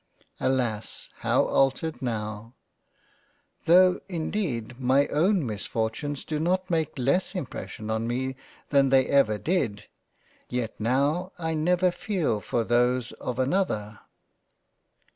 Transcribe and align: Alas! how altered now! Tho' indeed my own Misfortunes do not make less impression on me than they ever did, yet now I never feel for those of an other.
Alas! 0.39 1.09
how 1.17 1.43
altered 1.45 2.01
now! 2.01 2.55
Tho' 3.65 3.99
indeed 4.09 4.79
my 4.79 5.05
own 5.09 5.45
Misfortunes 5.45 6.25
do 6.25 6.39
not 6.39 6.71
make 6.71 6.97
less 6.97 7.35
impression 7.35 7.91
on 7.91 8.07
me 8.07 8.35
than 8.69 8.89
they 8.89 9.05
ever 9.05 9.37
did, 9.37 9.85
yet 10.49 10.73
now 10.79 11.31
I 11.37 11.53
never 11.53 11.91
feel 11.91 12.41
for 12.41 12.63
those 12.63 13.11
of 13.21 13.37
an 13.37 13.53
other. 13.53 13.99